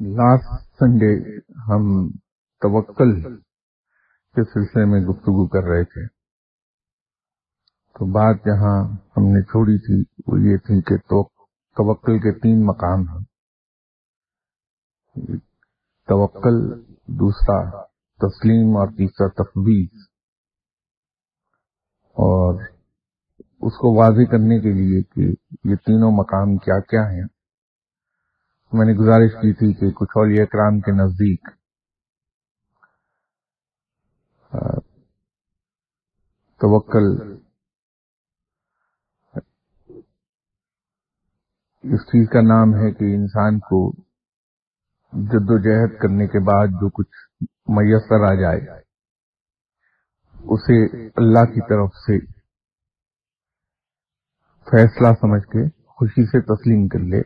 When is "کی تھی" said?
29.34-29.72